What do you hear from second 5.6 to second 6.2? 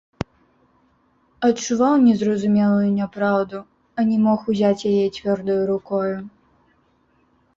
рукою.